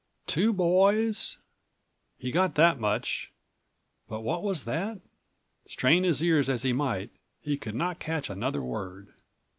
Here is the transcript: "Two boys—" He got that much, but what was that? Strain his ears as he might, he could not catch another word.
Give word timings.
"Two 0.25 0.51
boys—" 0.51 1.37
He 2.17 2.31
got 2.31 2.55
that 2.55 2.79
much, 2.79 3.31
but 4.09 4.21
what 4.21 4.41
was 4.41 4.63
that? 4.65 4.97
Strain 5.67 6.05
his 6.05 6.23
ears 6.23 6.49
as 6.49 6.63
he 6.63 6.73
might, 6.73 7.11
he 7.39 7.55
could 7.55 7.75
not 7.75 7.99
catch 7.99 8.27
another 8.27 8.63
word. 8.63 9.09